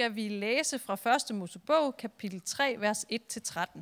[0.00, 1.36] skal vi læse fra 1.
[1.36, 3.80] Mosebog, kapitel 3, vers 1-13.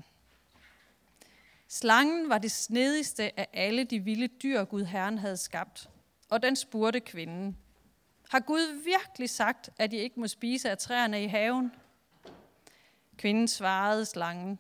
[1.69, 5.91] Slangen var det snedigste af alle de vilde dyr, Gud Herren havde skabt.
[6.31, 7.57] Og den spurgte kvinden,
[8.31, 11.73] har Gud virkelig sagt, at I ikke må spise af træerne i haven?
[13.17, 14.59] Kvinden svarede slangen,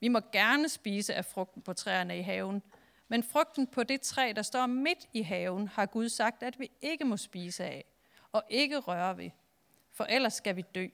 [0.00, 2.62] vi må gerne spise af frugten på træerne i haven,
[3.08, 6.70] men frugten på det træ, der står midt i haven, har Gud sagt, at vi
[6.82, 7.84] ikke må spise af
[8.32, 9.30] og ikke røre ved,
[9.98, 10.86] for ellers skal vi dø.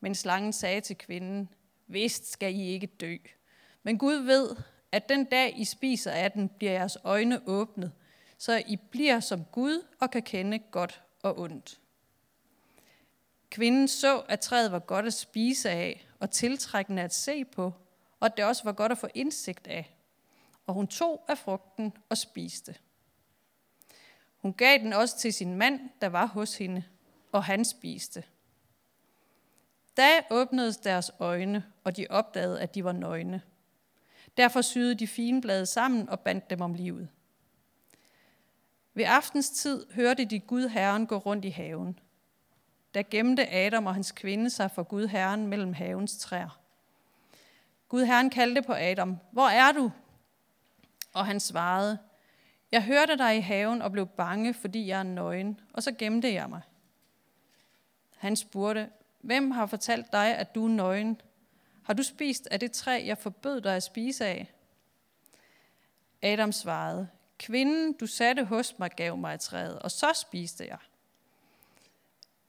[0.00, 1.48] Men slangen sagde til kvinden,
[1.86, 3.16] vist skal I ikke dø.
[3.82, 4.56] Men Gud ved,
[4.92, 7.92] at den dag I spiser af den, bliver jeres øjne åbnet,
[8.38, 11.80] så I bliver som Gud og kan kende godt og ondt.
[13.50, 17.72] Kvinden så, at træet var godt at spise af og tiltrækkende at se på,
[18.20, 19.96] og at det også var godt at få indsigt af.
[20.66, 22.74] Og hun tog af frugten og spiste.
[24.36, 26.84] Hun gav den også til sin mand, der var hos hende,
[27.32, 28.24] og han spiste.
[29.96, 33.42] Da åbnedes deres øjne, og de opdagede, at de var nøgne.
[34.36, 37.08] Derfor syede de fine blade sammen og bandt dem om livet.
[38.94, 41.98] Ved aftens tid hørte de Gud Herren gå rundt i haven.
[42.94, 46.60] Der gemte Adam og hans kvinde sig for Gud Herren mellem havens træer.
[47.88, 49.92] Gud Herren kaldte på Adam, hvor er du?
[51.14, 51.98] Og han svarede,
[52.72, 56.32] jeg hørte dig i haven og blev bange, fordi jeg er nøgen, og så gemte
[56.32, 56.62] jeg mig.
[58.20, 58.90] Han spurgte,
[59.20, 61.20] hvem har fortalt dig, at du er nøgen?
[61.82, 64.52] Har du spist af det træ, jeg forbød dig at spise af?
[66.22, 70.78] Adam svarede, kvinden, du satte hos mig, gav mig træet, og så spiste jeg.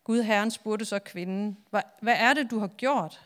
[0.03, 1.57] Gud Herren spurgte så kvinden,
[2.01, 3.21] hvad er det, du har gjort?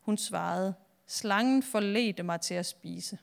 [0.00, 0.74] Hun svarede,
[1.06, 3.18] slangen forledte mig til at spise.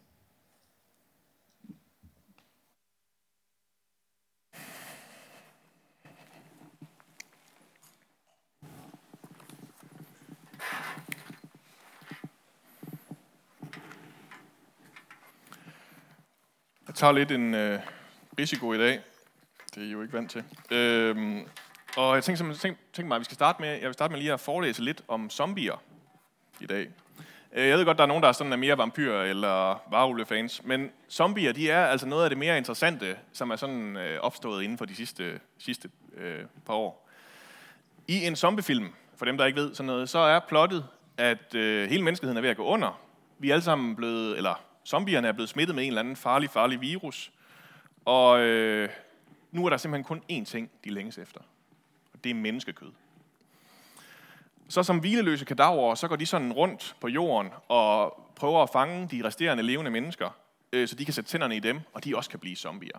[16.96, 17.80] Jeg tager lidt en øh,
[18.40, 19.00] risiko i dag.
[19.76, 20.44] Det er I jo ikke vant til.
[20.72, 21.48] Øhm,
[21.98, 24.20] og jeg tænkte, tænkte, tænkte mig, at vi skal starte med, jeg vil starte med
[24.20, 25.82] lige at forelæse lidt om zombier
[26.60, 26.88] i dag.
[27.54, 30.64] Øh, jeg ved godt, der er nogen, der er sådan er mere vampyr eller varulve-fans,
[30.64, 34.64] men zombier, de er altså noget af det mere interessante, som er sådan øh, opstået
[34.64, 37.10] inden for de sidste, sidste øh, par år.
[38.08, 40.86] I en zombiefilm, for dem, der ikke ved sådan noget, så er plottet,
[41.18, 43.00] at øh, hele menneskeheden er ved at gå under.
[43.40, 46.50] Vi er alle sammen blevet, eller zombierne er blevet smittet med en eller anden farlig,
[46.50, 47.32] farlig virus.
[48.06, 48.90] Og øh,
[49.52, 51.40] nu er der simpelthen kun én ting, de længes efter.
[52.14, 52.92] Og det er menneskekød.
[54.70, 59.08] Så som hvileløse kadaver, så går de sådan rundt på jorden og prøver at fange
[59.12, 60.30] de resterende levende mennesker,
[60.74, 62.98] øh, så de kan sætte tænderne i dem, og de også kan blive zombier.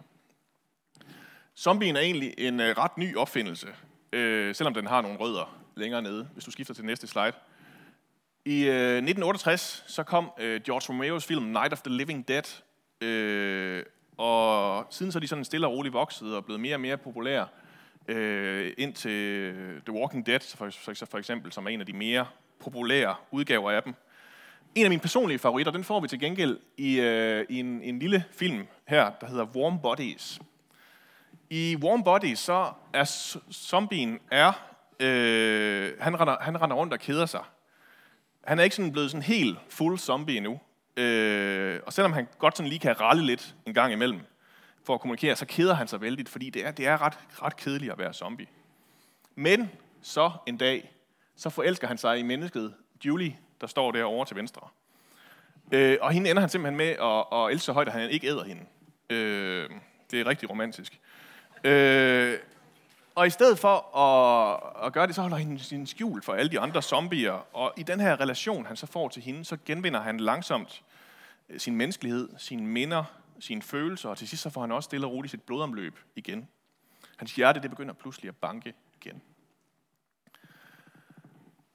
[1.57, 3.69] Zombien er egentlig en øh, ret ny opfindelse,
[4.13, 7.33] øh, selvom den har nogle rødder længere nede, hvis du skifter til næste slide.
[8.47, 12.63] I øh, 1968 så kom øh, George Romero's film Night of the Living Dead,
[13.01, 13.83] øh,
[14.17, 16.97] og siden så er de sådan stille og roligt vokset og blevet mere og mere
[16.97, 17.47] populære,
[18.09, 21.93] øh, indtil øh, The Walking Dead for, for, for eksempel, som er en af de
[21.93, 22.27] mere
[22.61, 23.95] populære udgaver af dem.
[24.75, 27.99] En af mine personlige favoritter, den får vi til gengæld i, øh, i en, en
[27.99, 30.41] lille film her, der hedder Warm Bodies.
[31.51, 33.05] I Warm Bodies, så er
[33.53, 34.53] zombien er,
[35.01, 37.43] øh, han, render, han render rundt og keder sig
[38.47, 40.61] han er ikke sådan blevet sådan helt fuld zombie endnu.
[40.97, 44.21] Øh, og selvom han godt sådan lige kan ralle lidt en gang imellem
[44.85, 47.57] for at kommunikere, så keder han sig vældigt, fordi det er, det er ret, ret
[47.57, 48.47] kedeligt at være zombie.
[49.35, 49.71] Men
[50.03, 50.93] så en dag,
[51.37, 52.75] så forelsker han sig i mennesket
[53.05, 54.69] Julie, der står derovre til venstre.
[55.73, 58.29] Øh, og hende ender han simpelthen med at, at elske så højt, at han ikke
[58.29, 58.63] æder hende.
[59.11, 59.71] Øh,
[60.11, 61.01] det er rigtig romantisk.
[61.65, 62.35] Øh,
[63.17, 66.51] og i stedet for at, at gøre det, så holder han sin skjul for alle
[66.51, 67.57] de andre zombier.
[67.57, 70.83] Og i den her relation, han så får til hende, så genvinder han langsomt
[71.49, 73.05] øh, sin menneskelighed, sine minder,
[73.41, 76.49] sine følelser, og til sidst så får han også stille og roligt sit blodomløb igen.
[77.17, 79.23] Hans hjerte, det begynder pludselig at banke igen.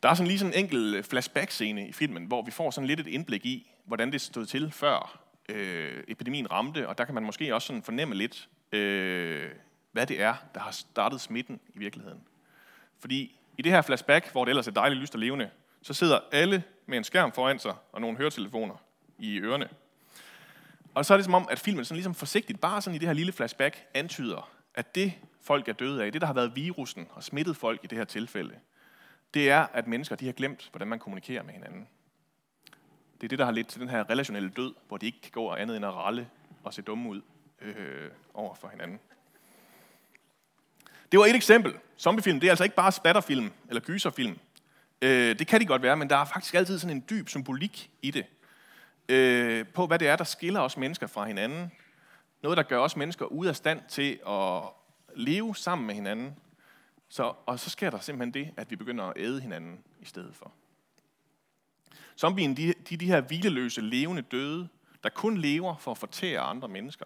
[0.03, 2.87] Der er sådan lige sådan en enkelt øh, flashback-scene i filmen, hvor vi får sådan
[2.87, 5.19] lidt et indblik i, hvordan det stod til før
[5.49, 9.49] øh, epidemien ramte, og der kan man måske også sådan fornemme lidt øh,
[9.91, 12.21] hvad det er, der har startet smitten i virkeligheden.
[12.99, 15.49] Fordi i det her flashback, hvor det ellers er dejligt lyst og levende,
[15.81, 18.75] så sidder alle med en skærm foran sig og nogle høretelefoner
[19.17, 19.69] i ørerne.
[20.93, 23.07] Og så er det som om, at filmen sådan ligesom forsigtigt, bare sådan i det
[23.07, 27.07] her lille flashback, antyder, at det folk er døde af, det der har været virusen
[27.11, 28.55] og smittet folk i det her tilfælde,
[29.33, 31.87] det er, at mennesker de har glemt, hvordan man kommunikerer med hinanden.
[33.21, 35.31] Det er det, der har ledt til den her relationelle død, hvor de ikke kan
[35.31, 36.29] gå andet end at ralle
[36.63, 37.21] og se dumme ud
[37.61, 38.99] øh, over for hinanden.
[41.11, 41.73] Det var et eksempel.
[41.99, 44.39] Zombiefilm, det er altså ikke bare splatterfilm eller gyserfilm.
[45.01, 47.89] Øh, det kan de godt være, men der er faktisk altid sådan en dyb symbolik
[48.01, 48.25] i det.
[49.09, 51.71] Øh, på hvad det er, der skiller os mennesker fra hinanden.
[52.43, 54.61] Noget, der gør os mennesker ude af stand til at
[55.15, 56.35] leve sammen med hinanden.
[57.09, 60.35] Så, og så sker der simpelthen det, at vi begynder at æde hinanden i stedet
[60.35, 60.51] for.
[62.17, 64.67] Zombien, de, de, de her hvileløse, levende døde,
[65.03, 67.05] der kun lever for at fortære andre mennesker.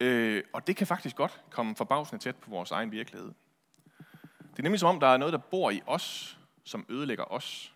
[0.00, 3.32] Øh, og det kan faktisk godt komme forbavsende tæt på vores egen virkelighed.
[4.50, 7.72] Det er nemlig som om, der er noget, der bor i os, som ødelægger os.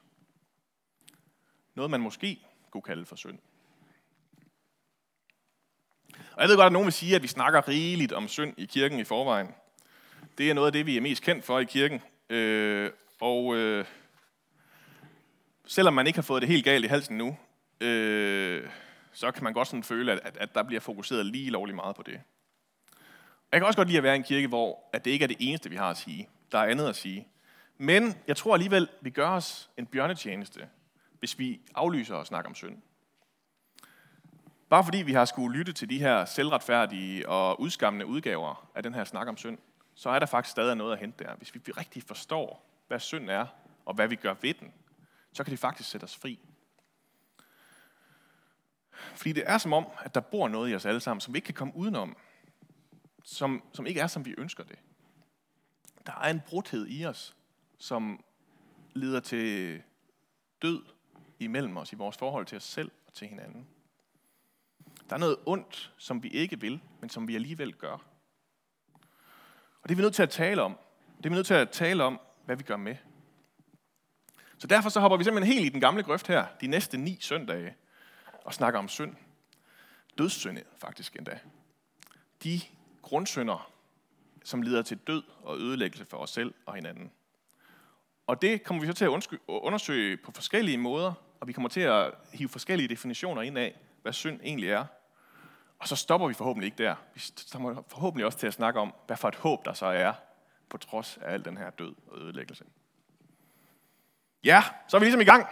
[1.74, 2.38] Noget, man måske
[2.70, 3.38] kunne kalde for synd.
[6.32, 8.64] Og jeg ved godt, at nogen vil sige, at vi snakker rigeligt om synd i
[8.64, 9.54] kirken i forvejen.
[10.38, 12.02] Det er noget af det, vi er mest kendt for i kirken.
[12.30, 12.90] Øh,
[13.20, 13.84] og øh,
[15.66, 17.36] selvom man ikke har fået det helt galt i halsen nu,
[17.80, 18.68] øh,
[19.12, 22.02] så kan man godt sådan føle, at, at der bliver fokuseret lige lovligt meget på
[22.02, 22.20] det.
[23.52, 25.26] Jeg kan også godt lide at være i en kirke, hvor at det ikke er
[25.26, 26.28] det eneste, vi har at sige.
[26.52, 27.28] Der er andet at sige.
[27.78, 30.68] Men jeg tror alligevel, vi gør os en bjørnetjeneste,
[31.18, 32.82] hvis vi aflyser og snakker om synd.
[34.68, 38.94] Bare fordi vi har skulle lytte til de her selvretfærdige og udskammende udgaver af den
[38.94, 39.58] her snak om synd,
[39.94, 41.34] så er der faktisk stadig noget at hente der.
[41.34, 43.46] Hvis vi rigtig forstår, hvad synd er,
[43.84, 44.72] og hvad vi gør ved den,
[45.32, 46.38] så kan det faktisk sætte os fri.
[49.14, 51.38] Fordi det er som om, at der bor noget i os alle sammen, som vi
[51.38, 52.16] ikke kan komme udenom.
[53.24, 54.78] Som, som ikke er, som vi ønsker det.
[56.06, 57.36] Der er en brudhed i os,
[57.78, 58.24] som
[58.94, 59.82] leder til
[60.62, 60.82] død
[61.38, 63.66] imellem os i vores forhold til os selv og til hinanden.
[65.08, 67.92] Der er noget ondt, som vi ikke vil, men som vi alligevel gør.
[69.82, 70.78] Og det er vi nødt til at tale om.
[71.16, 72.96] Det er vi nødt til at tale om, hvad vi gør med.
[74.58, 77.18] Så derfor så hopper vi simpelthen helt i den gamle grøft her, de næste ni
[77.20, 77.74] søndage,
[78.44, 79.16] og snakker om synd.
[80.18, 81.38] Dødssynd faktisk endda.
[82.44, 82.60] De
[83.02, 83.70] grundsynder,
[84.44, 87.10] som leder til død og ødelæggelse for os selv og hinanden.
[88.26, 91.80] Og det kommer vi så til at undersøge på forskellige måder, og vi kommer til
[91.80, 94.84] at hive forskellige definitioner ind af, hvad synd egentlig er.
[95.78, 96.94] Og så stopper vi forhåbentlig ikke der.
[97.14, 97.22] Vi
[97.52, 100.12] kommer forhåbentlig også til at snakke om, hvad for et håb der så er,
[100.68, 102.64] på trods af al den her død og ødelæggelse.
[104.44, 105.46] Ja, så er vi ligesom i gang.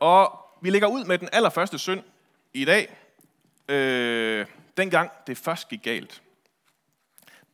[0.00, 2.02] Og vi lægger ud med den allerførste synd
[2.52, 2.96] i dag.
[3.68, 4.46] Øh,
[4.76, 6.22] dengang det først gik galt.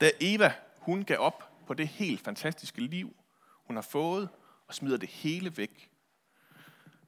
[0.00, 3.16] Da Eva, hun gav op på det helt fantastiske liv,
[3.64, 4.28] hun har fået,
[4.68, 5.90] og smider det hele væk.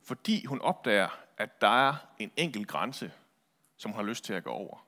[0.02, 3.12] Fordi hun opdager, at der er en enkelt grænse,
[3.76, 4.84] som hun har lyst til at gå over.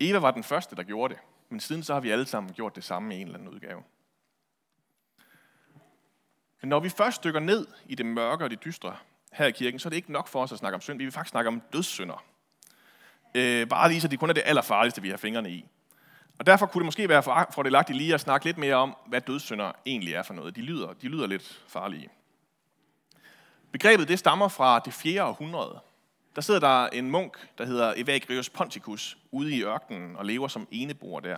[0.00, 2.76] Eva var den første, der gjorde det, men siden så har vi alle sammen gjort
[2.76, 3.82] det samme i en eller anden udgave.
[6.60, 8.96] Men når vi først dykker ned i det mørke og det dystre
[9.32, 10.98] her i kirken, så er det ikke nok for os at snakke om synd.
[10.98, 12.24] Vi vil faktisk snakke om dødssynder.
[13.34, 15.64] Øh, bare lige så det kun er det allerfarligste, vi har fingrene i.
[16.38, 17.22] Og derfor kunne det måske være
[17.52, 20.56] fordelagtigt lige at snakke lidt mere om, hvad dødssynder egentlig er for noget.
[20.56, 22.08] De lyder, de lyder lidt farlige.
[23.72, 25.24] Begrebet det stammer fra det 4.
[25.24, 25.80] århundrede.
[26.36, 30.68] Der sidder der en munk, der hedder Evagrius Ponticus, ude i ørkenen og lever som
[30.70, 31.36] eneboer der.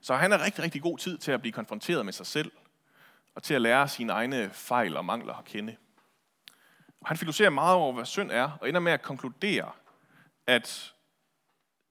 [0.00, 2.52] Så han har rigtig, rigtig god tid til at blive konfronteret med sig selv,
[3.40, 5.76] og til at lære sine egne fejl og mangler at kende.
[7.00, 9.72] Og han filosoferer meget over, hvad synd er, og ender med at konkludere,
[10.46, 10.94] at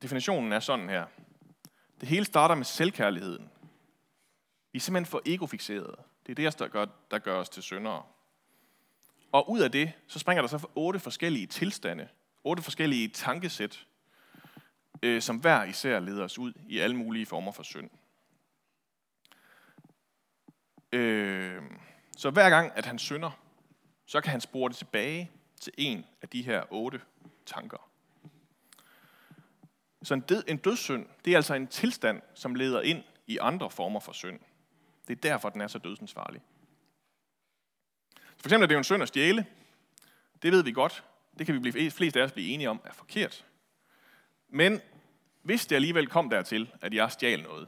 [0.02, 1.06] definitionen er sådan her.
[2.02, 3.50] Det hele starter med selvkærligheden.
[4.72, 5.96] Vi er simpelthen for egofixerede.
[6.26, 8.04] Det er det, der gør, der gør os til syndere.
[9.32, 12.08] Og ud af det, så springer der så otte forskellige tilstande,
[12.44, 13.88] otte forskellige tankesæt,
[15.04, 17.90] øh, som hver især leder os ud i alle mulige former for synd.
[20.92, 21.62] Øh,
[22.18, 23.32] så hver gang, at han synder,
[24.06, 25.32] så kan han spore det tilbage
[25.62, 27.02] til en af de her otte
[27.46, 27.90] tanker.
[30.04, 33.72] Så en, død, en dødssynd, det er altså en tilstand, som leder ind i andre
[33.72, 34.40] former for synd.
[35.08, 36.42] Det er derfor, den er så dødsensfarlig.
[38.38, 39.46] For eksempel er det jo en synd at stjæle.
[40.42, 41.04] Det ved vi godt.
[41.38, 43.46] Det kan vi blive, flest af os blive enige om er forkert.
[44.50, 44.82] Men
[45.42, 47.68] hvis det alligevel kom dertil, at jeg stjal noget,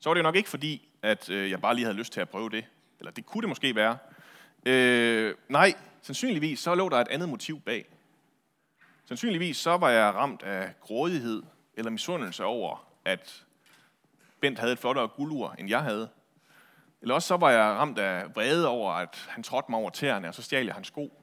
[0.00, 2.28] så var det nok ikke fordi, at øh, jeg bare lige havde lyst til at
[2.28, 2.64] prøve det.
[2.98, 3.98] Eller det kunne det måske være.
[4.66, 7.86] Øh, nej, sandsynligvis så lå der et andet motiv bag.
[9.04, 11.42] Sandsynligvis så var jeg ramt af grådighed
[11.74, 13.44] eller misundelse over, at
[14.40, 16.08] Bent havde et flottere guldur, end jeg havde.
[17.02, 20.28] Eller også så var jeg ramt af vrede over, at han trådte mig over tæerne,
[20.28, 21.22] og så stjal jeg hans sko.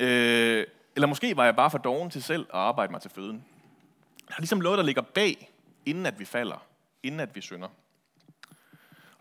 [0.00, 0.66] Øh,
[0.96, 3.44] eller måske var jeg bare for doven til selv at arbejde mig til føden.
[4.28, 5.50] Der er ligesom noget, der ligger bag,
[5.86, 6.66] inden at vi falder,
[7.02, 7.68] inden at vi synder.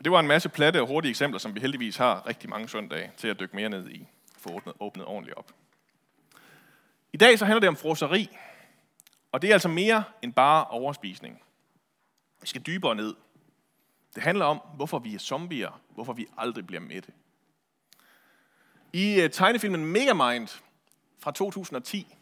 [0.01, 2.69] Og det var en masse platte og hurtige eksempler, som vi heldigvis har rigtig mange
[2.69, 5.51] søndage til at dykke mere ned i, få åbnet, åbnet ordentligt op.
[7.13, 8.37] I dag så handler det om froseri,
[9.31, 11.41] og det er altså mere end bare overspisning.
[12.41, 13.15] Vi skal dybere ned.
[14.15, 17.11] Det handler om, hvorfor vi er zombier, hvorfor vi aldrig bliver mætte.
[18.93, 20.61] I øh, tegnefilmen Megamind
[21.19, 22.15] fra 2010,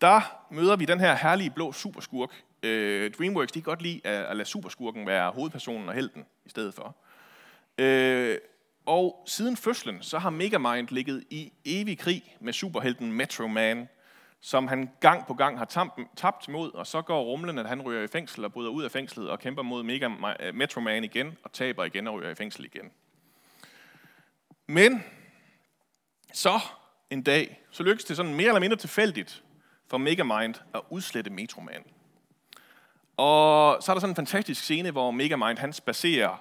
[0.00, 2.42] der møder vi den her herlige blå superskurk.
[2.62, 6.48] Øh, DreamWorks de kan godt lide at, at lade superskurken være hovedpersonen og helten i
[6.48, 6.96] stedet for.
[7.78, 8.38] Øh,
[8.86, 13.88] og siden fødslen, så har Megamind ligget i evig krig med superhelten Metro Man,
[14.40, 18.02] som han gang på gang har tabt mod, og så går rumlen, at han ryger
[18.02, 20.08] i fængsel og bryder ud af fængslet og kæmper mod Mega,
[20.40, 22.90] øh, Metro Man igen, og taber igen og ryger i fængsel igen.
[24.66, 25.04] Men
[26.32, 26.60] så
[27.10, 29.42] en dag, så lykkes det sådan mere eller mindre tilfældigt
[29.88, 31.84] for Megamind at udslette Metroman.
[33.16, 36.36] Og så er der sådan en fantastisk scene, hvor Megamind han spacerer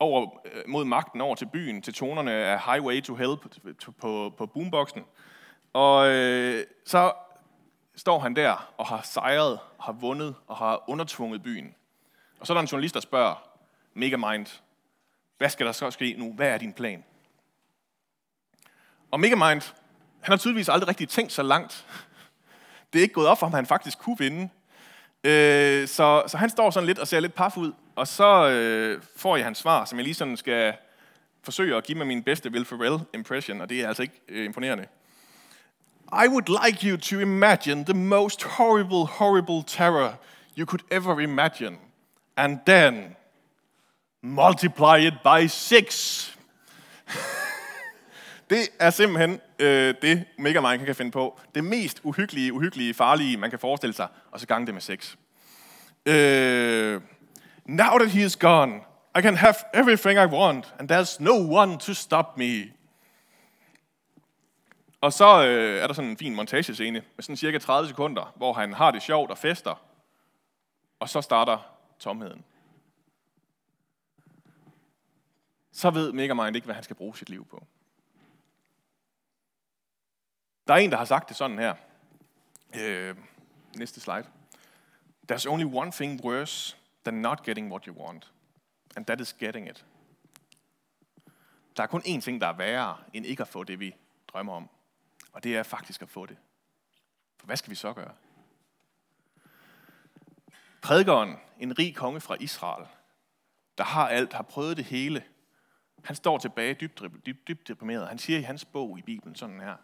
[0.00, 3.48] over, øh, mod magten over til byen, til tonerne af Highway to Hell på,
[4.00, 5.04] på, på boomboxen.
[5.72, 7.12] Og øh, så
[7.96, 11.74] står han der og har sejret, har vundet og har undertvunget byen.
[12.40, 13.48] Og så er der en journalist, der spørger
[13.94, 14.46] Megamind,
[15.38, 16.32] hvad skal der så ske nu?
[16.32, 17.04] Hvad er din plan?
[19.10, 19.62] Og Megamind,
[20.20, 21.86] han har tydeligvis aldrig rigtig tænkt så langt.
[22.92, 24.48] Det er ikke gået op for ham, at han faktisk kunne vinde.
[25.24, 29.02] Øh, så, så han står sådan lidt og ser lidt paf ud, og så øh,
[29.16, 30.74] får jeg hans svar, som jeg lige sådan skal
[31.42, 34.44] forsøge at give mig min bedste Will Ferrell impression, og det er altså ikke øh,
[34.44, 34.86] imponerende.
[36.12, 40.18] I would like you to imagine the most horrible, horrible terror
[40.56, 41.78] you could ever imagine.
[42.36, 43.16] And then
[44.22, 46.30] multiply it by six.
[48.50, 51.40] det er simpelthen øh, det, Megamind kan finde på.
[51.54, 55.16] Det mest uhyggelige, uhyggelige, farlige, man kan forestille sig, og så gange det med sex.
[56.06, 57.00] Øh,
[57.64, 58.80] now that he is gone,
[59.18, 62.72] I can have everything I want, and there's no one to stop me.
[65.00, 68.52] Og så øh, er der sådan en fin montagescene med sådan cirka 30 sekunder, hvor
[68.52, 69.82] han har det sjovt og fester,
[71.00, 71.58] og så starter
[71.98, 72.44] tomheden.
[75.72, 77.66] Så ved Megamind ikke, hvad han skal bruge sit liv på.
[80.70, 81.74] Der er en, der har sagt det sådan her.
[82.76, 83.16] Øh,
[83.76, 84.26] næste slide.
[85.32, 88.32] There's only one thing worse than not getting what you want.
[88.96, 89.86] And that is getting it.
[91.76, 93.94] Der er kun én ting, der er værre, end ikke at få det, vi
[94.28, 94.68] drømmer om.
[95.32, 96.36] Og det er faktisk at få det.
[97.38, 98.12] For hvad skal vi så gøre?
[100.82, 102.86] Prædikeren, en rig konge fra Israel,
[103.78, 105.24] der har alt, har prøvet det hele,
[106.04, 108.08] han står tilbage dybt, dybt, dybt deprimeret.
[108.08, 109.76] Han siger i hans bog i Bibelen sådan her.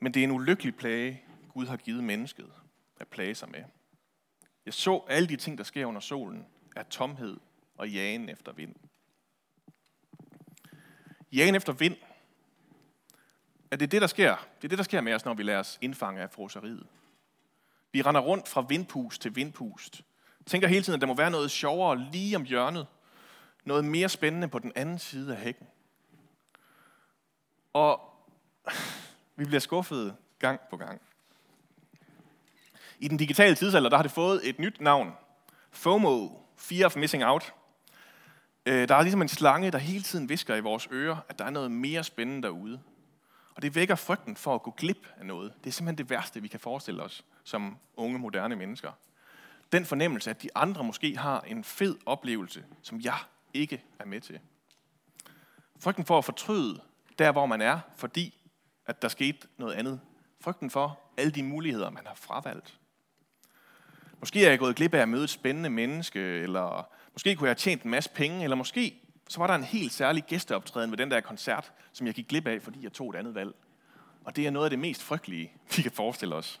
[0.00, 2.52] Men det er en ulykkelig plage, Gud har givet mennesket
[3.00, 3.64] at plage sig med.
[4.66, 7.36] Jeg så alle de ting, der sker under solen, er tomhed
[7.76, 8.74] og jagen efter vind.
[11.32, 11.96] Jagen efter vind
[13.70, 14.36] er det det, der sker.
[14.56, 16.86] Det er det, der sker med os, når vi lader os indfange af froseriet.
[17.92, 20.02] Vi render rundt fra vindpust til vindpust.
[20.46, 22.86] Tænker hele tiden, at der må være noget sjovere lige om hjørnet.
[23.64, 25.66] Noget mere spændende på den anden side af hækken.
[27.72, 28.00] Og
[29.36, 31.00] vi bliver skuffet gang på gang.
[32.98, 35.12] I den digitale tidsalder, der har det fået et nyt navn.
[35.70, 37.54] FOMO, Fear of Missing Out.
[38.66, 41.44] Øh, der er ligesom en slange, der hele tiden visker i vores ører, at der
[41.44, 42.80] er noget mere spændende derude.
[43.54, 45.52] Og det vækker frygten for at gå glip af noget.
[45.64, 48.92] Det er simpelthen det værste, vi kan forestille os som unge, moderne mennesker.
[49.72, 53.18] Den fornemmelse, at de andre måske har en fed oplevelse, som jeg
[53.54, 54.40] ikke er med til.
[55.80, 56.80] Frygten for at fortryde
[57.18, 58.45] der, hvor man er, fordi
[58.86, 60.00] at der skete noget andet.
[60.40, 62.78] Frygten for alle de muligheder, man har fravalgt.
[64.20, 67.50] Måske er jeg gået glip af at møde et spændende menneske, eller måske kunne jeg
[67.50, 70.98] have tjent en masse penge, eller måske så var der en helt særlig gæsteoptræden ved
[70.98, 73.54] den der koncert, som jeg gik glip af, fordi jeg tog et andet valg.
[74.24, 76.60] Og det er noget af det mest frygtelige, vi kan forestille os.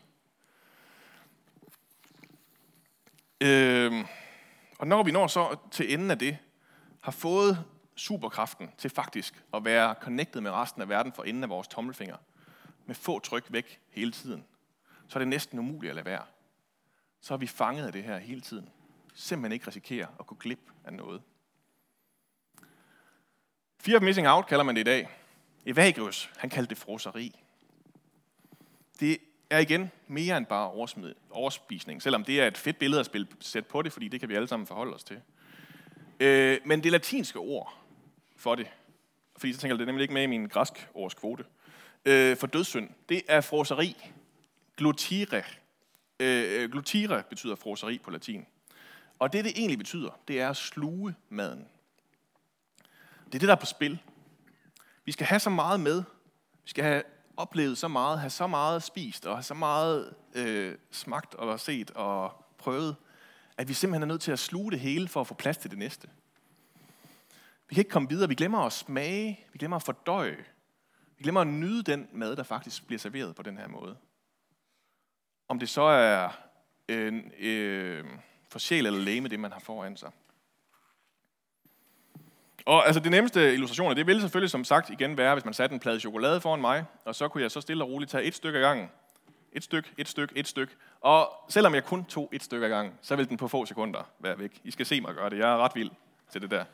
[3.40, 4.04] Øh,
[4.78, 6.38] og når vi når så til enden af det,
[7.00, 7.64] har fået
[7.96, 12.16] superkraften til faktisk at være connected med resten af verden for enden af vores tommelfinger,
[12.86, 14.44] med få tryk væk hele tiden,
[15.08, 16.22] så er det næsten umuligt at lade være.
[17.20, 18.68] Så er vi fanget af det her hele tiden.
[19.14, 21.22] Simpelthen ikke risikere at gå glip af noget.
[23.78, 25.08] Fear of missing out kalder man det i dag.
[25.66, 27.40] Evagrius, han kaldte det froseri.
[29.00, 29.18] Det
[29.50, 30.88] er igen mere end bare
[31.30, 34.28] overspisning, selvom det er et fedt billede at spille sæt på det, fordi det kan
[34.28, 35.20] vi alle sammen forholde os til.
[36.20, 37.85] Øh, men det latinske ord
[38.36, 38.66] for det,
[39.36, 41.44] fordi så tænker jeg, det er nemlig ikke med i min græsk års kvote,
[42.04, 43.96] øh, for dødssynd, det er froseri.
[44.76, 45.42] Glutire.
[46.20, 48.46] Øh, øh, glutire betyder froseri på latin.
[49.18, 51.66] Og det, det egentlig betyder, det er at sluge maden.
[53.26, 53.98] Det er det, der er på spil.
[55.04, 56.02] Vi skal have så meget med.
[56.64, 57.02] Vi skal have
[57.36, 61.90] oplevet så meget, have så meget spist, og have så meget øh, smagt og set
[61.90, 62.96] og prøvet,
[63.56, 65.70] at vi simpelthen er nødt til at sluge det hele for at få plads til
[65.70, 66.08] det næste.
[67.68, 68.28] Vi kan ikke komme videre.
[68.28, 69.46] Vi glemmer at smage.
[69.52, 70.44] Vi glemmer at fordøje.
[71.16, 73.96] Vi glemmer at nyde den mad, der faktisk bliver serveret på den her måde.
[75.48, 76.28] Om det så er
[76.88, 78.04] en, øh,
[78.48, 80.10] for sjæl eller læge med det, man har foran sig.
[82.64, 85.74] Og altså det nemmeste illustration det ville selvfølgelig som sagt igen være, hvis man satte
[85.74, 88.34] en plade chokolade foran mig, og så kunne jeg så stille og roligt tage et
[88.34, 88.90] stykke ad gangen.
[89.52, 90.72] Et stykke, et stykke, et stykke.
[91.00, 94.10] Og selvom jeg kun tog et stykke ad gangen, så ville den på få sekunder
[94.18, 94.60] være væk.
[94.64, 95.38] I skal se mig gøre det.
[95.38, 95.90] Jeg er ret vild
[96.32, 96.64] til det der.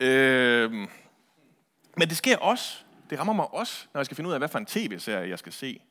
[0.00, 0.70] Øh,
[1.96, 2.84] men det sker også.
[3.10, 5.38] Det rammer mig også, når jeg skal finde ud af, hvad for en tv-serie jeg
[5.38, 5.82] skal se.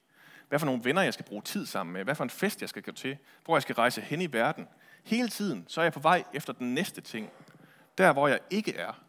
[0.49, 2.03] Hvad for nogle venner, jeg skal bruge tid sammen med.
[2.03, 3.17] Hvad for en fest, jeg skal gå til.
[3.45, 4.67] Hvor jeg skal rejse hen i verden.
[5.03, 7.29] Hele tiden, så er jeg på vej efter den næste ting.
[7.97, 9.01] Der, hvor jeg ikke er.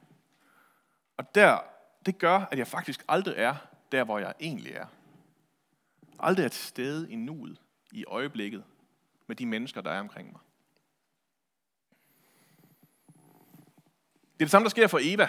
[1.16, 1.58] Og der,
[2.06, 3.54] det gør, at jeg faktisk aldrig er
[3.92, 4.86] der, hvor jeg egentlig er.
[6.18, 7.60] Aldrig er til stede i nuet,
[7.92, 8.64] i øjeblikket,
[9.26, 10.40] med de mennesker, der er omkring mig.
[14.38, 15.28] Det er det samme, der sker for Eva.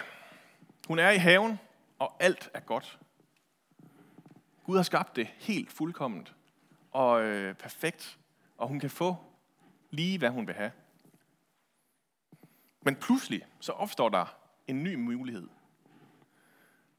[0.88, 1.60] Hun er i haven,
[2.00, 3.00] og alt er godt.
[4.64, 6.36] Gud har skabt det helt fuldkomment
[6.92, 8.20] og øh, perfekt,
[8.58, 9.18] og hun kan få
[9.90, 10.72] lige, hvad hun vil have.
[12.82, 14.38] Men pludselig så opstår der
[14.68, 15.48] en ny mulighed.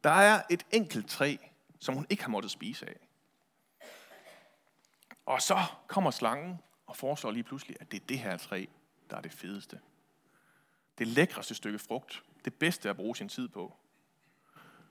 [0.04, 1.36] Der er et enkelt træ,
[1.78, 2.96] som hun ikke har måttet spise af.
[5.26, 8.64] Og så kommer slangen og foreslår lige pludselig, at det er det her træ,
[9.10, 9.80] der er det fedeste.
[11.00, 12.23] Det lækreste stykke frugt.
[12.45, 13.76] Det bedste at bruge sin tid på.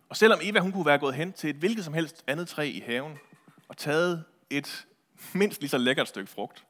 [0.09, 2.71] Og selvom Eva hun kunne være gået hen til et hvilket som helst andet træ
[2.75, 3.17] i haven
[3.67, 4.87] og taget et
[5.33, 6.65] mindst lige så lækkert stykke frugt,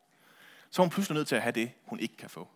[0.70, 2.48] så er hun pludselig nødt til at have det, hun ikke kan få.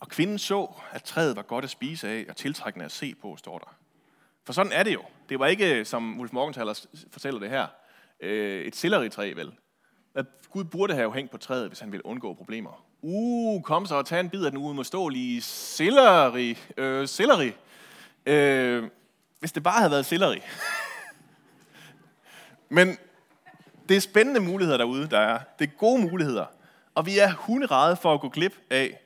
[0.00, 3.36] Og kvinden så, at træet var godt at spise af og tiltrækkende at se på,
[3.36, 3.76] står der.
[4.44, 5.04] For sådan er det jo.
[5.28, 7.66] Det var ikke, som Wolf Morgenthaler fortæller det her,
[8.20, 9.52] øh, et selleritræ vel.
[10.14, 12.84] At Gud burde have hængt på træet, hvis han ville undgå problemer.
[13.06, 16.58] Uh, kom så og tag en bid af den uimodståelige selleri.
[16.76, 17.52] Øh, selleri.
[18.26, 18.90] Øh,
[19.40, 20.40] hvis det bare havde været selleri.
[22.76, 22.98] Men
[23.88, 25.40] det er spændende muligheder derude, der er.
[25.58, 26.46] Det er gode muligheder.
[26.94, 29.00] Og vi er hunderede for at gå glip af,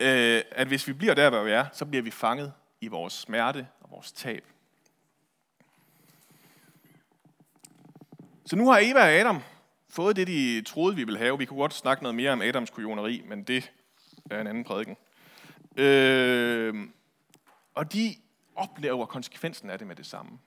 [0.00, 3.12] øh, at hvis vi bliver der, hvor vi er, så bliver vi fanget i vores
[3.12, 4.44] smerte og vores tab.
[8.46, 9.42] Så nu har Eva og Adam
[9.96, 11.38] fået det, de troede, vi ville have.
[11.38, 13.72] Vi kunne godt snakke noget mere om Adams kujoneri, men det
[14.30, 14.96] er en anden prædiken.
[15.76, 16.88] Øh,
[17.74, 18.16] og de
[18.54, 20.38] oplever konsekvensen af det med det samme.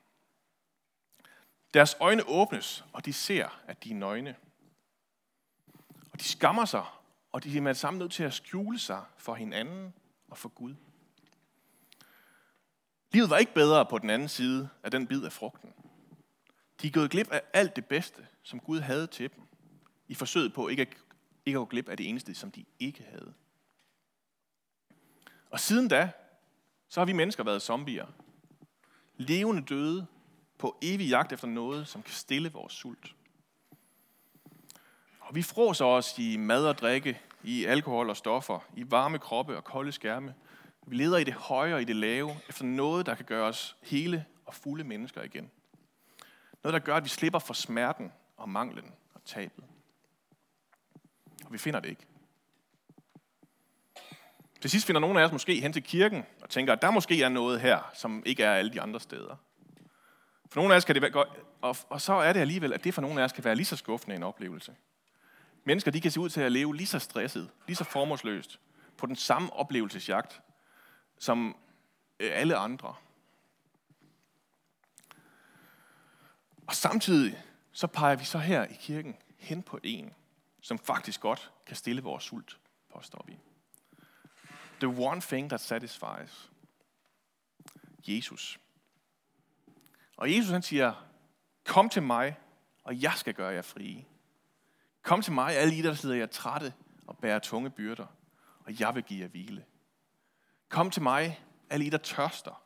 [1.74, 4.36] Deres øjne åbnes, og de ser, at de er nøgne.
[6.14, 6.86] Og de skammer sig,
[7.32, 9.94] og de er med det samme nødt til at skjule sig for hinanden
[10.30, 10.76] og for Gud.
[13.12, 15.74] Livet var ikke bedre på den anden side af den bid af frugten.
[16.82, 19.44] De er gået glip af alt det bedste, som Gud havde til dem,
[20.08, 20.88] i forsøget på ikke at,
[21.46, 23.34] ikke at gå glip af det eneste, som de ikke havde.
[25.50, 26.12] Og siden da,
[26.90, 28.08] så har vi mennesker været zombier.
[29.18, 30.08] Levende døde
[30.58, 33.16] på evig jagt efter noget, som kan stille vores sult.
[35.20, 39.58] Og vi fråser os i mad og drikke, i alkohol og stoffer, i varme kroppe
[39.58, 40.36] og kolde skærme.
[40.88, 43.78] Vi leder i det høje og i det lave, efter noget, der kan gøre os
[43.82, 45.52] hele og fulde mennesker igen.
[46.64, 49.64] Noget, der gør, at vi slipper for smerten og manglen og tabet.
[51.46, 52.06] Og vi finder det ikke.
[54.62, 57.24] Til sidst finder nogle af os måske hen til kirken og tænker, at der måske
[57.24, 59.36] er noget her, som ikke er alle de andre steder.
[60.52, 61.30] For nogle af os kan det være godt,
[61.62, 63.66] og, og så er det alligevel, at det for nogle af os kan være lige
[63.66, 64.76] så skuffende en oplevelse.
[65.64, 68.60] Mennesker de kan se ud til at leve lige så stresset, lige så formålsløst,
[68.98, 70.42] på den samme oplevelsesjagt,
[71.20, 71.58] som
[72.20, 72.96] øh, alle andre.
[76.70, 80.14] Og samtidig så peger vi så her i kirken hen på en,
[80.62, 82.60] som faktisk godt kan stille vores sult,
[82.94, 83.40] påstår vi.
[84.80, 86.52] The one thing that satisfies.
[88.08, 88.60] Jesus.
[90.18, 91.08] Og Jesus han siger,
[91.66, 92.38] kom til mig,
[92.84, 94.06] og jeg skal gøre jer frie.
[95.02, 96.74] Kom til mig, alle I, der sidder jer trætte
[97.08, 98.08] og bærer tunge byrder,
[98.60, 99.66] og jeg vil give jer hvile.
[100.68, 102.64] Kom til mig, alle I, der tørster,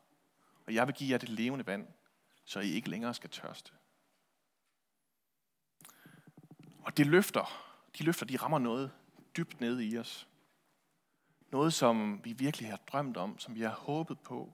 [0.67, 1.87] og jeg vil give jer det levende vand,
[2.45, 3.71] så I ikke længere skal tørste.
[6.83, 8.91] Og det løfter, de løfter, de rammer noget
[9.37, 10.27] dybt nede i os.
[11.51, 14.53] Noget, som vi virkelig har drømt om, som vi har håbet på.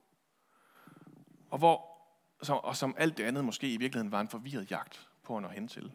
[1.50, 1.98] Og, hvor,
[2.42, 5.42] som, og som alt det andet måske i virkeligheden var en forvirret jagt på at
[5.42, 5.92] nå hen til.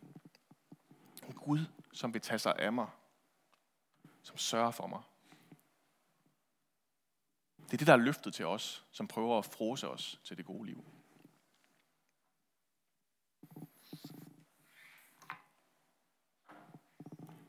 [1.26, 2.86] En Gud, som vil tage sig af mig.
[4.22, 5.00] Som sørger for mig.
[7.66, 10.44] Det er det, der er løftet til os, som prøver at frose os til det
[10.44, 10.84] gode liv.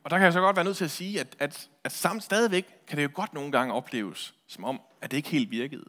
[0.06, 2.24] Og der kan jeg så godt være nødt til at sige, at, at, at samt
[2.24, 5.86] stadigvæk kan det jo godt nogle gange opleves, som om, at det ikke helt virkede.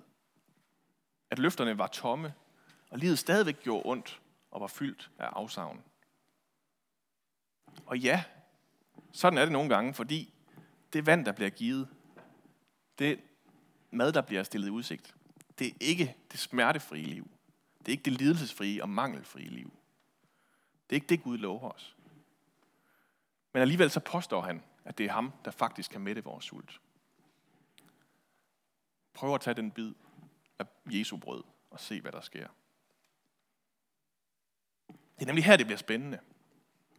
[1.31, 2.35] At løfterne var tomme,
[2.91, 5.83] og livet stadigvæk gjorde ondt og var fyldt af afsavn.
[7.87, 8.25] Og ja,
[9.13, 10.35] sådan er det nogle gange, fordi
[10.93, 11.89] det vand, der bliver givet,
[12.99, 13.21] det
[13.91, 15.15] mad, der bliver stillet i udsigt,
[15.59, 17.31] det er ikke det smertefrie liv.
[17.79, 19.73] Det er ikke det lidelsesfrie og mangelfrie liv.
[20.91, 21.96] Det er ikke det, Gud lover os.
[23.57, 26.81] Men alligevel så påstår han, at det er ham, der faktisk kan mætte vores sult.
[29.15, 29.95] Prøv at tage den bid
[30.59, 32.49] af Jesu brød og se, hvad der sker.
[34.89, 36.19] Det er nemlig her, det bliver spændende.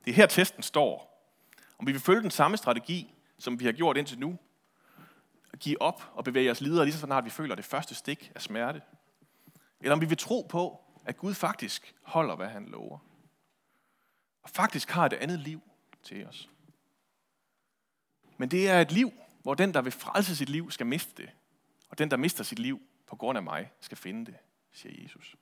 [0.05, 1.23] Det er her, testen står.
[1.77, 4.37] Om vi vil følge den samme strategi, som vi har gjort indtil nu,
[5.53, 8.31] at give op og bevæge os videre, lige så snart vi føler det første stik
[8.35, 8.81] af smerte.
[9.81, 12.99] Eller om vi vil tro på, at Gud faktisk holder, hvad han lover.
[14.43, 15.66] Og faktisk har et andet liv
[16.07, 16.49] til os.
[18.37, 21.29] Men det er et liv, hvor den, der vil frelse sit liv, skal miste det.
[21.89, 24.35] Og den, der mister sit liv på grund af mig, skal finde det,
[24.71, 25.35] siger Jesus.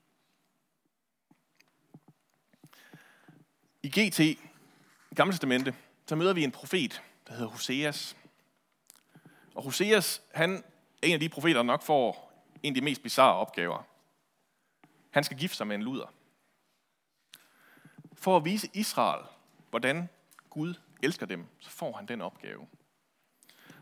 [3.84, 4.40] I GT, i
[5.16, 5.76] Gamle Testamente,
[6.08, 8.18] så møder vi en profet, der hedder Hoseas.
[9.56, 10.64] Og Hoseas, han
[11.02, 12.32] er en af de profeter, der nok får
[12.64, 13.84] en af de mest bizarre opgaver.
[15.10, 16.14] Han skal gifte sig med en luder.
[18.14, 19.26] For at vise Israel,
[19.70, 20.10] hvordan
[20.56, 22.68] Gud elsker dem, så får han den opgave.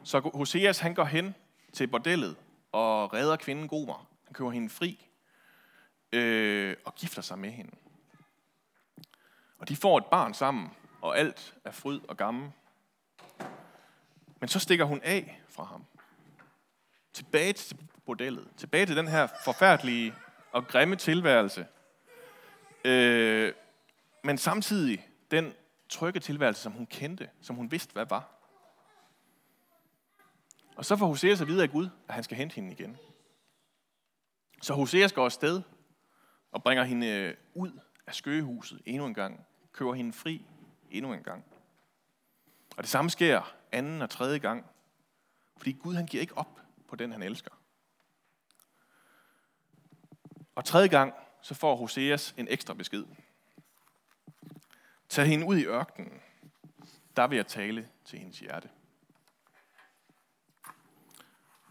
[0.03, 1.35] Så Hoseas, han går hen
[1.73, 2.35] til bordellet
[2.71, 4.09] og redder kvinden Gomer.
[4.25, 5.07] Han køber hende fri
[6.13, 7.71] øh, og gifter sig med hende.
[9.57, 10.69] Og de får et barn sammen,
[11.01, 12.51] og alt er fryd og gammel.
[14.39, 15.85] Men så stikker hun af fra ham.
[17.13, 18.47] Tilbage til bordellet.
[18.57, 20.13] Tilbage til den her forfærdelige
[20.51, 21.67] og grimme tilværelse.
[22.85, 23.53] Øh,
[24.23, 25.53] men samtidig den
[25.93, 28.29] trygge tilværelse, som hun kendte, som hun vidste, hvad var.
[30.75, 32.97] Og så får Hoseas at vide af Gud, at han skal hente hende igen.
[34.61, 35.61] Så Hoseas går afsted
[36.51, 39.45] og bringer hende øh, ud af skøgehuset endnu en gang.
[39.71, 40.45] Kører hende fri
[40.91, 41.45] endnu en gang.
[42.77, 44.65] Og det samme sker anden og tredje gang.
[45.57, 47.51] Fordi Gud han giver ikke op på den, han elsker.
[50.55, 53.05] Og tredje gang, så får Hoseas en ekstra besked.
[55.13, 56.21] Tag hende ud i ørkenen.
[57.15, 58.69] Der vil jeg tale til hendes hjerte.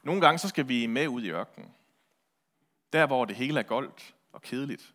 [0.03, 1.75] Nogle gange så skal vi med ud i ørkenen.
[2.93, 4.95] Der, hvor det hele er goldt og kedeligt.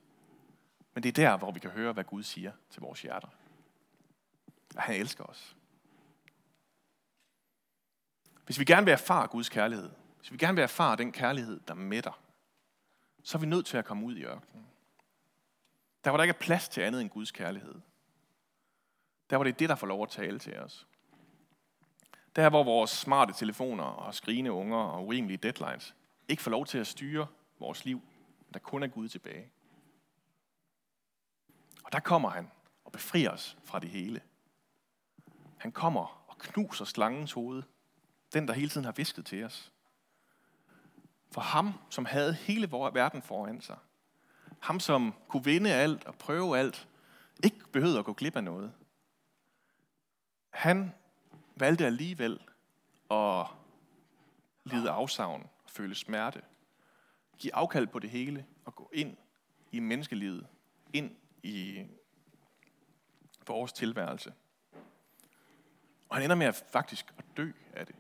[0.94, 3.28] Men det er der, hvor vi kan høre, hvad Gud siger til vores hjerter.
[4.76, 5.56] At han elsker os.
[8.46, 11.74] Hvis vi gerne vil erfare Guds kærlighed, hvis vi gerne vil erfare den kærlighed, der
[11.74, 12.22] mætter,
[13.24, 14.68] så er vi nødt til at komme ud i ørkenen.
[16.04, 17.76] Der hvor der ikke er plads til andet end Guds kærlighed.
[19.30, 20.88] Der var det det, der får lov at tale til os.
[22.36, 25.96] Der hvor vores smarte telefoner og skrigende unger og urimelige deadlines
[26.28, 27.28] ikke får lov til at styre
[27.60, 28.02] vores liv.
[28.54, 29.52] Der kun er Gud tilbage.
[31.84, 32.52] Og der kommer han
[32.86, 34.22] og befrier os fra det hele.
[35.58, 37.64] Han kommer og knuser slangens hoved.
[38.34, 39.72] Den, der hele tiden har visket til os.
[41.32, 43.78] For ham, som havde hele vores verden foran sig.
[44.60, 46.88] Ham, som kunne vinde alt og prøve alt.
[47.44, 48.74] Ikke behøvede at gå glip af noget.
[50.58, 50.94] Han
[51.56, 52.40] valgte alligevel
[53.12, 53.46] at
[54.64, 56.42] lide afsavn og føle smerte.
[57.38, 59.18] Give afkald på det hele og gå ind
[59.72, 60.48] i menneskelivet.
[60.94, 61.86] Ind i
[63.48, 64.34] vores tilværelse.
[66.10, 67.96] Og han ender med at faktisk at dø af det.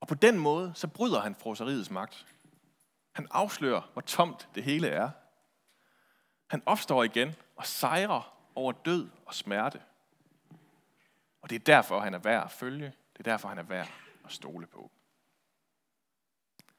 [0.00, 2.26] Og på den måde, så bryder han froseriets magt.
[3.12, 5.10] Han afslører, hvor tomt det hele er.
[6.46, 9.82] Han opstår igen og sejrer over død og smerte.
[11.42, 12.86] Og det er derfor, han er værd at følge.
[12.86, 13.90] Det er derfor, han er værd
[14.24, 14.90] at stole på.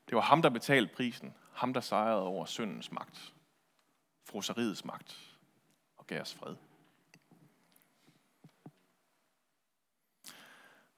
[0.10, 1.34] Det var ham, der betalte prisen.
[1.54, 3.34] Ham, der sejrede over syndens magt.
[4.24, 5.38] Froseriets magt.
[5.98, 6.56] Og gav os fred.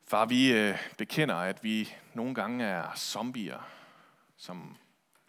[0.03, 3.69] Far, vi øh, bekender, at vi nogle gange er zombier,
[4.37, 4.77] som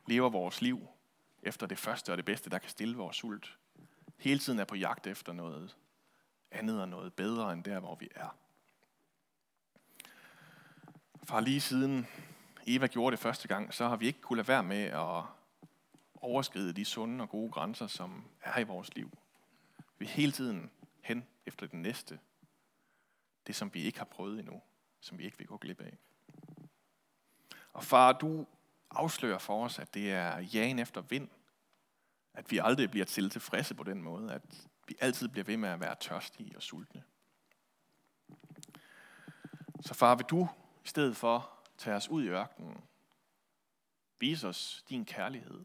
[0.07, 0.89] lever vores liv
[1.43, 3.59] efter det første og det bedste, der kan stille vores sult.
[4.17, 5.77] Hele tiden er på jagt efter noget
[6.51, 8.37] andet og noget bedre end der, hvor vi er.
[11.25, 12.07] Far, lige siden
[12.67, 15.25] Eva gjorde det første gang, så har vi ikke kunnet lade være med at
[16.15, 19.11] overskride de sunde og gode grænser, som er i vores liv.
[19.99, 20.71] Vi er hele tiden
[21.01, 22.19] hen efter det næste.
[23.47, 24.63] Det, som vi ikke har prøvet endnu
[25.03, 25.99] som vi ikke vil gå glip af.
[27.73, 28.47] Og far, du
[28.91, 31.29] afslører for os, at det er jagen efter vind.
[32.35, 34.33] At vi aldrig bliver til tilfredse på den måde.
[34.33, 37.05] At vi altid bliver ved med at være tørstige og sultne.
[39.81, 40.49] Så far, vil du
[40.85, 42.85] i stedet for tage os ud i ørkenen,
[44.19, 45.65] vise os din kærlighed,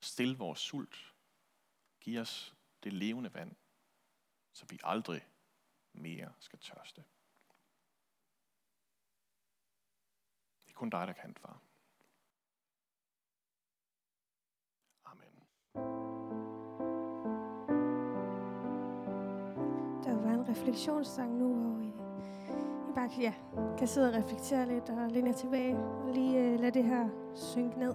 [0.00, 1.14] stil vores sult,
[2.00, 3.56] giv os det levende vand,
[4.52, 5.28] så vi aldrig
[5.92, 7.04] mere skal tørste.
[10.66, 11.60] Det er kun dig, der kan, far.
[20.48, 21.92] Refleksionssang nu, hvor I,
[22.88, 23.32] I bare ja,
[23.78, 27.08] kan sidde og reflektere lidt og læne jer tilbage og lige uh, lade det her
[27.34, 27.94] synke ned.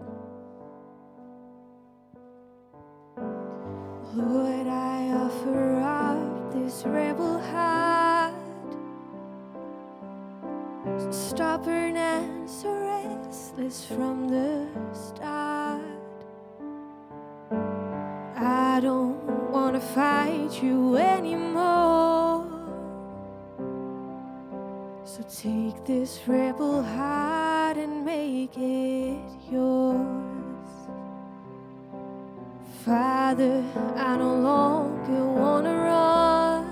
[4.16, 8.34] Lord, I offer up this rebel heart,
[11.12, 15.82] stubborn and so restless from the start.
[18.36, 21.73] I don't wanna fight you anymore.
[25.16, 29.22] So take this rebel heart and make it
[29.52, 30.68] yours.
[32.84, 33.64] Father,
[33.96, 36.66] I no longer wanna run.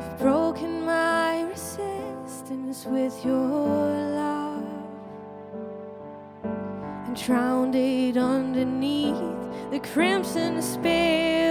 [0.00, 3.90] You've broken my resistance with your
[4.22, 4.64] love
[6.44, 9.20] and drowned it underneath
[9.70, 11.47] the crimson spill.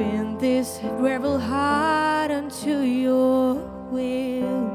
[0.00, 3.56] So bend this rebel heart unto your
[3.90, 4.70] will.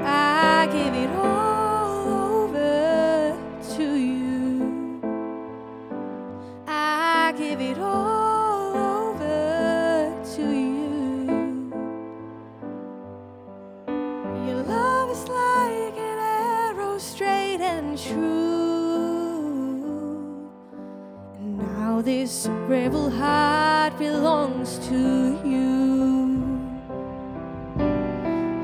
[0.00, 2.08] I give it all
[2.46, 3.36] over
[3.76, 5.02] to you.
[6.66, 11.70] I give it all over to you.
[14.46, 16.18] Your love is like an
[16.78, 18.51] arrow straight and true.
[22.04, 26.58] This rebel heart belongs to you.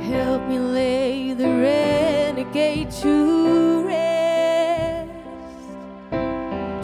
[0.03, 5.11] Help me lay the renegade to rest.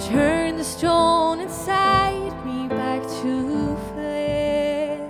[0.09, 5.01] Turn the stone inside me back to flesh.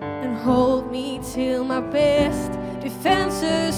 [0.00, 3.69] And hold me till my best defenses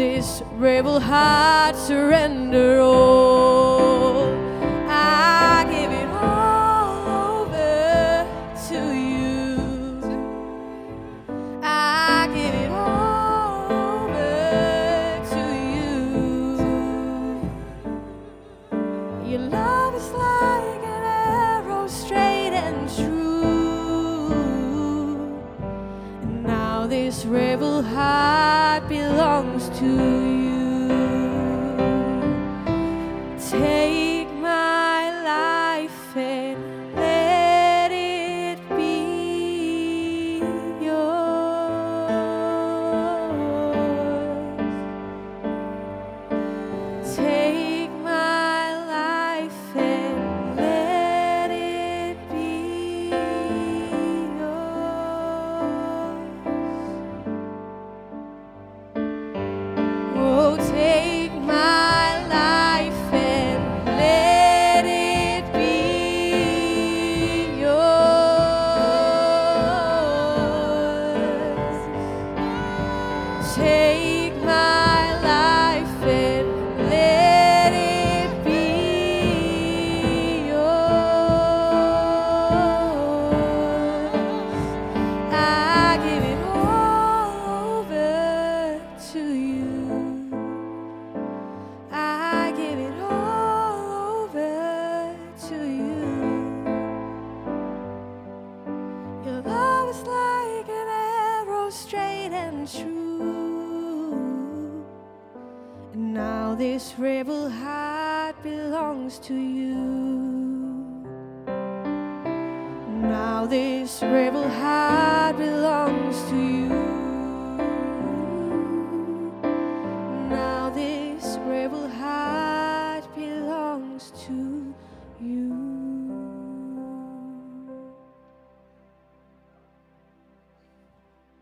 [0.00, 3.49] this rebel heart surrender all.
[28.88, 30.29] Belongs to you.